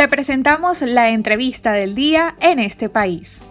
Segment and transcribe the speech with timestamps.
[0.00, 3.46] Te presentamos la entrevista del día en este país.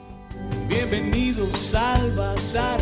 [0.67, 2.81] Bienvenidos al Bazar.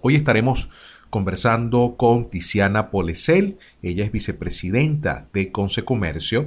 [0.00, 0.70] Hoy estaremos
[1.10, 6.46] conversando con Tiziana Polesel, ella es vicepresidenta de Consecomercio.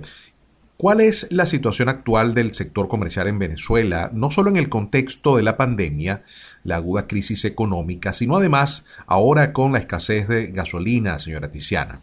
[0.78, 5.36] ¿Cuál es la situación actual del sector comercial en Venezuela, no solo en el contexto
[5.36, 6.24] de la pandemia,
[6.64, 12.00] la aguda crisis económica, sino además ahora con la escasez de gasolina, señora Tiziana?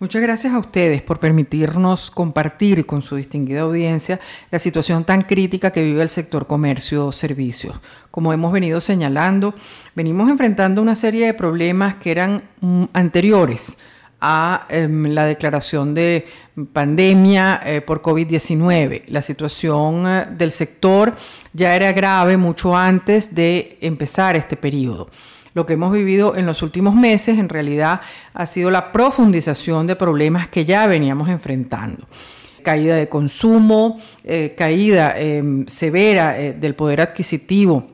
[0.00, 5.72] Muchas gracias a ustedes por permitirnos compartir con su distinguida audiencia la situación tan crítica
[5.72, 7.80] que vive el sector comercio-servicios.
[8.12, 9.54] Como hemos venido señalando,
[9.96, 13.76] venimos enfrentando una serie de problemas que eran mm, anteriores
[14.20, 16.26] a em, la declaración de
[16.72, 19.02] pandemia eh, por COVID-19.
[19.08, 21.16] La situación eh, del sector
[21.52, 25.08] ya era grave mucho antes de empezar este periodo.
[25.58, 28.00] Lo que hemos vivido en los últimos meses en realidad
[28.32, 32.06] ha sido la profundización de problemas que ya veníamos enfrentando
[32.62, 37.88] caída de consumo, eh, caída em, severa eh, del poder adquisitivo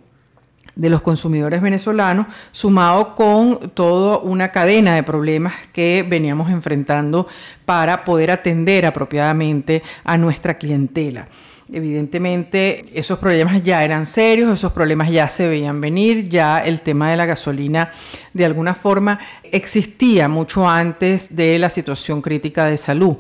[0.75, 7.29] de los consumidores venezolanos, sumado con toda una cadena de problemas que veníamos enfrentando
[7.65, 11.29] para poder atender apropiadamente a nuestra clientela.
[11.73, 17.11] Evidentemente, esos problemas ya eran serios, esos problemas ya se veían venir, ya el tema
[17.11, 17.91] de la gasolina
[18.35, 23.17] de alguna forma existía mucho antes de la situación crítica de salud.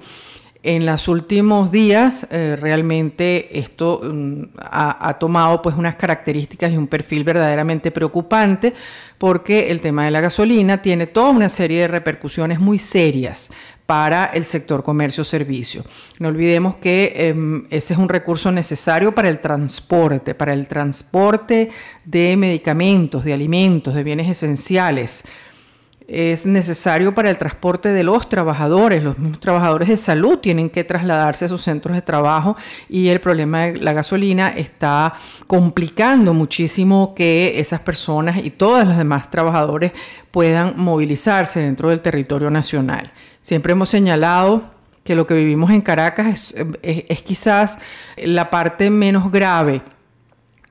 [0.62, 6.76] En los últimos días, eh, realmente esto mm, ha, ha, tomado pues unas características y
[6.78, 8.72] un perfil verdaderamente preocupante
[9.18, 13.50] porque el tema de la gasolina tiene toda una serie de repercusiones muy serias
[13.86, 15.84] para el sector comercio-servicio.
[16.18, 21.70] No olvidemos que em, ese es un recurso necesario para el transporte, para el transporte
[22.04, 25.24] de medicamentos, de alimentos, de bienes esenciales.
[26.06, 29.02] Es necesario para el transporte de los trabajadores.
[29.02, 32.56] Los mismos trabajadores de salud tienen que trasladarse a sus centros de trabajo
[32.90, 35.14] y el problema de la gasolina está
[35.46, 39.92] complicando muchísimo que esas personas y todos los demás trabajadores
[40.30, 43.10] puedan movilizarse dentro del territorio nacional.
[43.40, 47.78] Siempre hemos señalado que lo que vivimos en Caracas es, quizás
[48.16, 49.82] la parte menos grave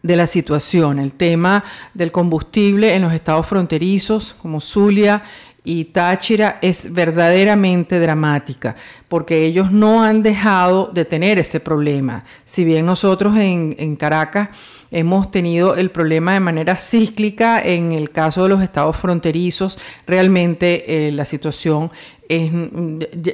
[0.03, 5.23] de la situación, el tema del combustible en los estados fronterizos como Zulia
[5.63, 8.75] y Táchira es verdaderamente dramática,
[9.07, 12.25] porque ellos no han dejado de tener ese problema.
[12.43, 14.49] Si bien nosotros en, Caracas
[14.91, 21.07] hemos tenido el problema de manera cíclica, en el caso de los estados fronterizos, realmente
[21.07, 21.91] eh, la situación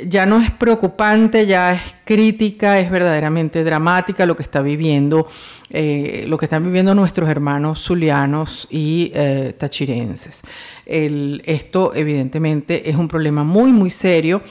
[0.08, 5.28] ya no es preocupante, ya es crítica, es verdaderamente dramática lo que está viviendo,
[5.70, 10.42] eh, lo que están viviendo nuestros hermanos zulianos y eh, tachirenses.
[10.86, 14.42] esto evidentemente es un problema muy, muy serio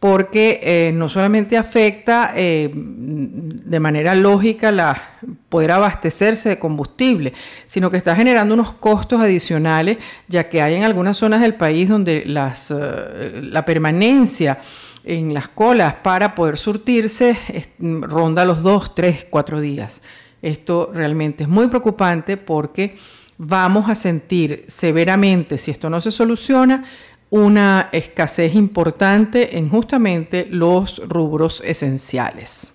[0.00, 7.32] porque eh, no solamente afecta eh, de manera lógica poder abastecerse de combustible,
[7.66, 9.98] sino que está generando unos costos adicionales,
[10.28, 14.60] ya que hay en algunas zonas del país donde eh, la permanencia
[15.04, 17.36] en las colas para poder surtirse
[17.80, 20.00] ronda los dos, tres, cuatro días.
[20.42, 22.96] Esto realmente es muy preocupante porque
[23.36, 26.84] vamos a sentir severamente, si esto no se soluciona,
[27.30, 32.74] una escasez importante en justamente los rubros esenciales.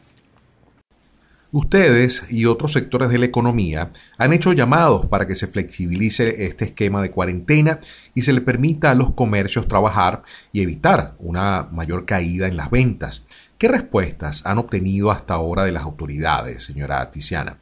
[1.51, 6.65] Ustedes y otros sectores de la economía han hecho llamados para que se flexibilice este
[6.65, 7.79] esquema de cuarentena
[8.15, 12.71] y se le permita a los comercios trabajar y evitar una mayor caída en las
[12.71, 13.23] ventas.
[13.59, 17.57] ¿Qué respuestas han obtenido hasta ahora de las autoridades, señora Tiziana?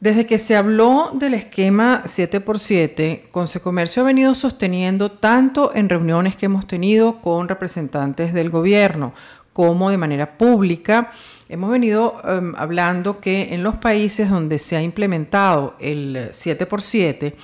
[0.00, 6.46] Desde que se habló del esquema 7x7, Consecomercio ha venido sosteniendo tanto en reuniones que
[6.46, 9.12] hemos tenido con representantes del gobierno
[9.52, 11.10] como de manera pública,
[11.48, 17.34] hemos venido em, hablando que en los países donde se ha implementado el 7x7,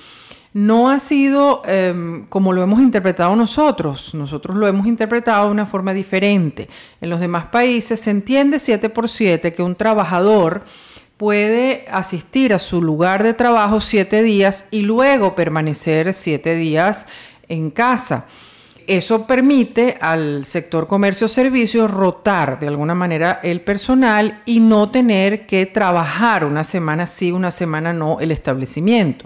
[0.53, 4.15] no ha sido em, como lo hemos interpretado nosotros.
[4.15, 6.69] Nosotros lo hemos interpretado de una forma diferente.
[7.01, 10.63] En los demás países se entiende 7x7 que un trabajador
[11.17, 17.07] puede asistir a su lugar de trabajo siete días y luego permanecer siete días
[17.47, 18.25] en casa.
[18.87, 25.65] Eso permite al sector comercio-servicios rotar de alguna manera el personal y no tener que
[25.65, 29.25] trabajar una semana sí, una semana no el establecimiento.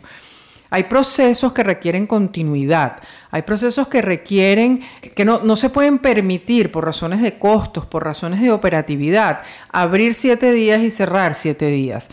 [0.71, 2.98] Hay procesos que requieren continuidad,
[3.31, 4.81] hay procesos que requieren,
[5.16, 10.51] que no, se pueden permitir por razones de costos, por razones de operatividad, abrir siete
[10.51, 12.10] días y cerrar siete días.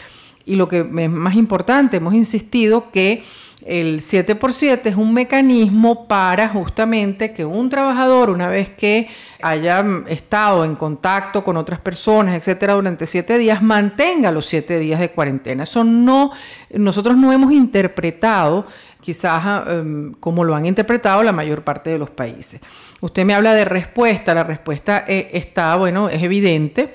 [0.47, 3.25] Y lo que es más importante, hemos insistido que
[3.67, 9.09] El 7 por 7 es un mecanismo para justamente que un trabajador, una vez que
[9.43, 15.01] haya estado en contacto con otras personas, etcétera, durante siete días, mantenga los siete días
[15.01, 15.65] de cuarentena.
[15.65, 16.31] Eso no,
[16.71, 18.67] nosotros no hemos interpretado
[19.01, 22.61] quizás em, como lo han interpretado la mayor parte de los países.
[23.01, 26.93] Usted me habla de respuesta, la respuesta eh, está, bueno, es evidente,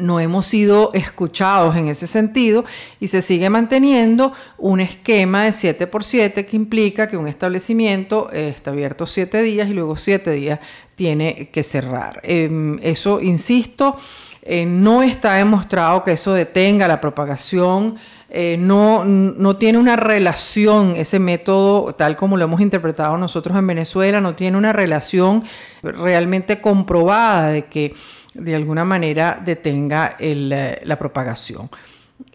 [0.00, 2.64] no hemos sido escuchados en ese sentido
[3.00, 8.28] y se sigue manteniendo un esquema de 7 por 7 que implica que un establecimiento
[8.32, 10.60] eh, está abierto 7 días y luego 7 días
[10.94, 12.20] tiene que cerrar.
[12.22, 13.96] Em, eso, insisto,
[14.42, 17.96] eh, no está demostrado que eso detenga la propagación
[18.32, 23.66] eh, no, no tiene una relación, ese método, tal como lo hemos interpretado nosotros en
[23.66, 25.42] Venezuela, no tiene una relación
[25.82, 27.92] realmente comprobada de que
[28.34, 31.68] de alguna manera detenga eh, la propagación.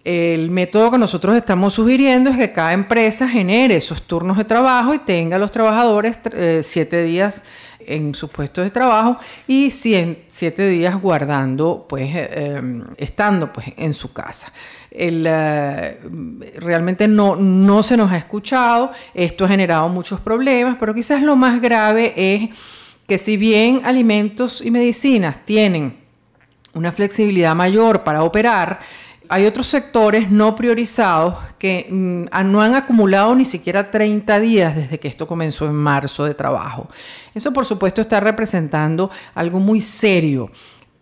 [0.03, 4.93] El método que nosotros estamos sugiriendo es que cada empresa genere esos turnos de trabajo
[4.93, 7.43] y tenga a los trabajadores eh, siete días
[7.79, 12.09] en sus puestos de trabajo y siete días guardando, pues,
[12.97, 14.51] estando pues, en su casa
[14.95, 15.99] el, eh,
[16.57, 21.35] realmente no, no se nos ha escuchado, esto ha generado muchos problemas, pero quizás lo
[21.35, 22.49] más grave es
[23.07, 25.97] que si bien alimentos y medicinas tienen
[26.73, 28.79] una flexibilidad mayor para operar,
[29.27, 34.99] hay otros sectores no priorizados que mm, no han acumulado ni siquiera 30 días desde
[34.99, 36.87] que esto comenzó en marzo de trabajo.
[37.33, 40.51] Eso por supuesto está representando algo muy serio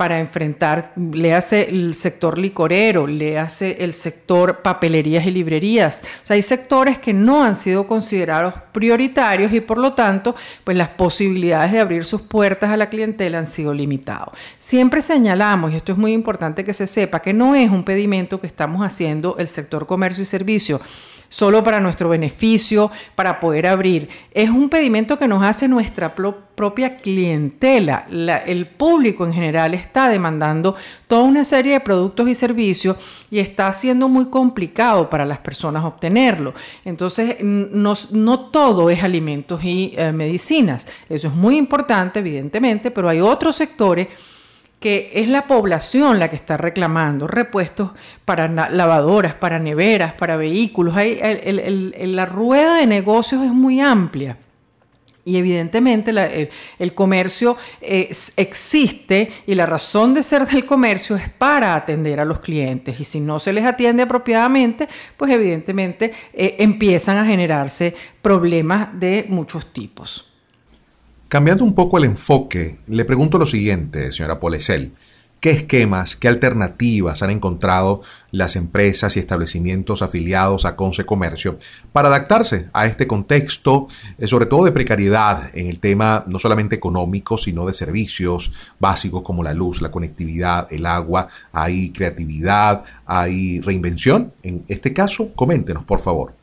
[0.03, 6.01] para enfrentar, le hace el sector licorero, le hace el sector papelerías y librerías.
[6.03, 10.35] O sea, hay sectores que no han sido considerados prioritarios y por lo tanto,
[10.65, 14.31] pues las posibilidades de abrir sus puertas a la clientela han sido limitadas.
[14.59, 18.41] Siempre señalamos, y esto es muy importante que se sepa, que no es un pedimento
[18.41, 20.81] que estamos haciendo el sector comercio y servicio
[21.33, 24.07] solo para nuestro beneficio, para poder abrir.
[24.35, 28.05] Es un pedimento que nos hace nuestra propia clientela.
[28.45, 30.75] el público en general está demandando
[31.07, 32.97] toda una serie de productos y servicios
[33.31, 36.53] y está siendo muy complicado para las personas obtenerlo.
[36.85, 40.85] Entonces, no, todo es alimentos y eh, medicinas.
[41.09, 44.07] Eso es muy importante, evidentemente, pero hay otros sectores
[44.83, 47.91] que es la población la que está reclamando repuestos
[48.25, 50.97] para lavadoras, para neveras, para vehículos.
[50.97, 51.21] Hay,
[51.95, 54.37] la rueda de negocios es muy amplia.
[55.23, 56.11] Y evidentemente
[56.79, 62.41] el, comercio existe y la razón de ser del comercio es para atender a los
[62.41, 62.99] clientes.
[62.99, 69.27] Y si no se les atiende apropiadamente, pues evidentemente eh, empiezan a generarse problemas de
[69.29, 70.32] muchos tipos.
[71.33, 74.91] Cambiando un poco el enfoque, le pregunto lo siguiente, señora Polesel.
[75.39, 81.57] ¿Qué esquemas, qué alternativas han encontrado las empresas y establecimientos afiliados a Conce Comercio
[81.91, 83.87] para adaptarse a este contexto,
[84.19, 89.23] eh, sobre todo de precariedad en el tema no solamente económico, sino de servicios básicos
[89.23, 91.29] como la luz, la conectividad, el agua?
[91.51, 92.83] ¿Hay creatividad?
[93.07, 94.33] ¿Hay reinvención?
[94.43, 96.42] En este caso, coméntenos, por favor.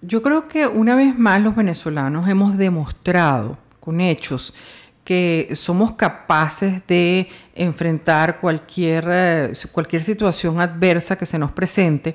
[0.00, 4.54] Yo creo que una vez más los venezolanos hemos demostrado con hechos
[5.02, 12.14] que somos capaces de enfrentar cualquier, eh, cualquier situación adversa que se nos presente,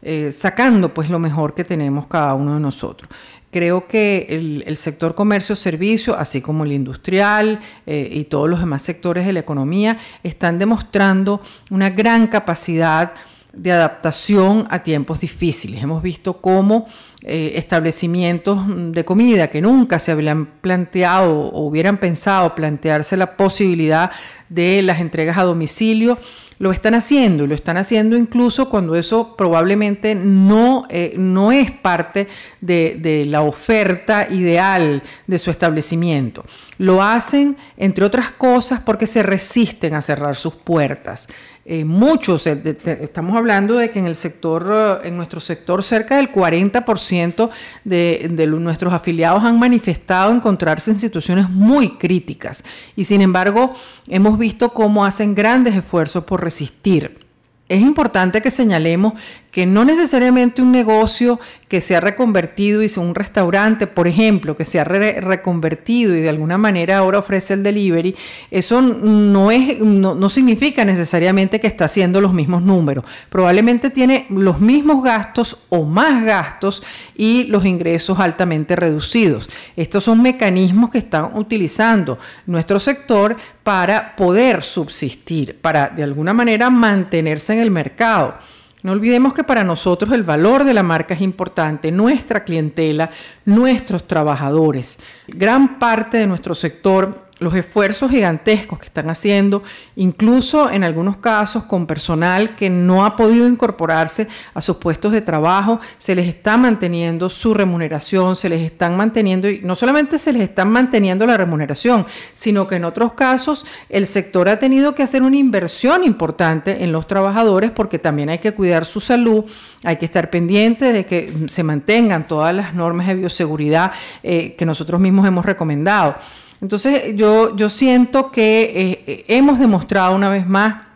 [0.00, 3.10] eh, sacando pues lo mejor que tenemos cada uno de nosotros.
[3.50, 9.26] Creo que el, sector comercio-servicio, así como el industrial eh, y todos los demás sectores
[9.26, 13.12] de la economía, están demostrando una gran capacidad
[13.52, 15.82] de adaptación a tiempos difíciles.
[15.82, 16.86] Hemos visto cómo
[17.22, 18.58] eh, establecimientos
[18.92, 24.10] de comida que nunca se habían planteado o hubieran pensado plantearse la posibilidad
[24.48, 26.18] de las entregas a domicilio,
[26.58, 31.70] lo están haciendo y lo están haciendo incluso cuando eso probablemente no, eh, no es
[31.70, 32.28] parte
[32.60, 36.44] de, de la oferta ideal de su establecimiento.
[36.76, 41.28] Lo hacen, entre otras cosas, porque se resisten a cerrar sus puertas.
[41.72, 42.60] Eh, muchos, eh,
[43.00, 47.48] estamos hablando de que en el sector, en nuestro sector, cerca del 40%
[47.84, 52.64] de, de nuestros afiliados han manifestado encontrarse en situaciones muy críticas.
[52.96, 53.72] Y sin embargo,
[54.08, 57.29] hemos visto cómo hacen grandes esfuerzos por resistir.
[57.70, 59.12] Es importante que señalemos
[59.52, 64.64] que no necesariamente un negocio que se ha reconvertido y un restaurante, por ejemplo, que
[64.64, 68.16] se ha reconvertido y de alguna manera ahora ofrece el delivery,
[68.50, 73.04] eso no, es, no, significa necesariamente que está haciendo los mismos números.
[73.28, 76.82] Probablemente tiene los mismos gastos o más gastos
[77.16, 79.48] y los ingresos altamente reducidos.
[79.76, 86.68] Estos son mecanismos que están utilizando nuestro sector para poder subsistir, para de alguna manera
[86.70, 88.36] mantenerse en el mercado.
[88.82, 93.10] No olvidemos que para nosotros el valor de la marca es importante, nuestra clientela,
[93.44, 94.98] nuestros trabajadores.
[95.28, 99.62] Gran parte de nuestro sector los esfuerzos gigantescos que están haciendo,
[99.96, 105.22] incluso en algunos casos con personal que no ha podido incorporarse a sus puestos de
[105.22, 110.32] trabajo, se les está manteniendo su remuneración, se les están manteniendo, y no solamente se
[110.32, 115.02] les están manteniendo la remuneración, sino que en otros casos el sector ha tenido que
[115.02, 119.44] hacer una inversión importante en los trabajadores porque también hay que cuidar su salud,
[119.82, 123.92] hay que estar pendiente de que se mantengan todas las normas de bioseguridad
[124.22, 126.16] eh, que nosotros mismos hemos recomendado.
[126.60, 130.89] Entonces yo, yo siento que eh, eh, hemos demostrado una vez más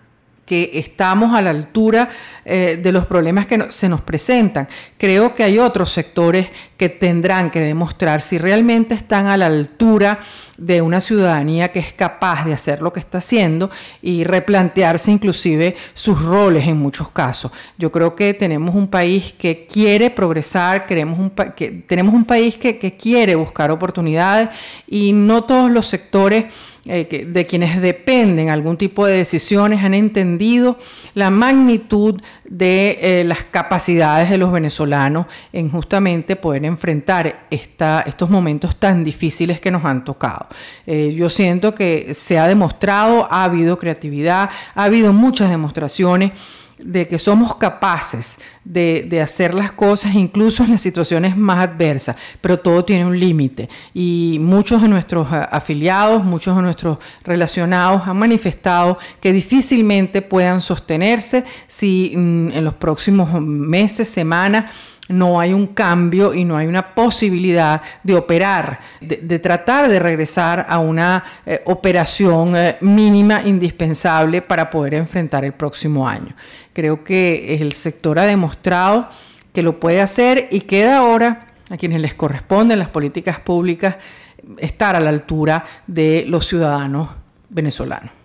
[0.44, 2.10] que estamos a la altura
[2.44, 4.68] eh, de los problemas que se nos presentan.
[4.98, 10.18] Creo que hay otros sectores que tendrán que demostrar si realmente están a la altura
[10.58, 13.70] de una ciudadanía que es capaz de hacer lo que está haciendo
[14.02, 17.50] y replantearse inclusive sus roles en muchos casos.
[17.78, 22.56] Yo creo que tenemos un país que quiere progresar, queremos un que tenemos un país
[22.56, 24.50] que, que quiere buscar oportunidades
[24.86, 26.44] y no todos los sectores
[26.86, 30.33] eh, de quienes dependen algún tipo de decisiones han entendido
[31.14, 38.76] la magnitud de eh, las capacidades de los venezolanos en justamente poder enfrentar estos momentos
[38.76, 40.48] tan difíciles que nos han tocado.
[40.86, 46.32] Eh, yo siento que se ha demostrado, ha habido creatividad, ha habido muchas demostraciones
[46.84, 52.58] de que somos capaces de, hacer las cosas incluso en las situaciones más adversas, pero
[52.58, 53.68] todo tiene un límite.
[53.94, 61.44] Y muchos de nuestros afiliados, muchos de nuestros relacionados han manifestado que difícilmente puedan sostenerse
[61.66, 64.70] si mm, en los próximos meses, semanas,
[65.08, 70.66] no hay un cambio y no hay una posibilidad de operar, de, tratar de regresar
[70.68, 76.34] a una eh, operación eh, mínima indispensable para poder enfrentar el próximo año.
[76.72, 79.08] Creo que el sector ha demostrado
[79.52, 83.96] que lo puede hacer y queda ahora a quienes les corresponden las políticas públicas
[84.58, 87.08] estar a la altura de los ciudadanos
[87.48, 88.23] venezolanos.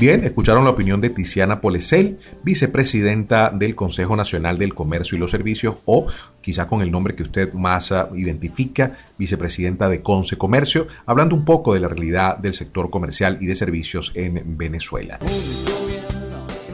[0.00, 5.32] Bien, escucharon la opinión de Tiziana Polesel, vicepresidenta del Consejo Nacional del Comercio y los
[5.32, 6.06] Servicios, o
[6.40, 11.44] quizá con el nombre que usted más ah, identifica, vicepresidenta de Conce Comercio, hablando un
[11.44, 15.18] poco de la realidad del sector comercial y de servicios en Venezuela.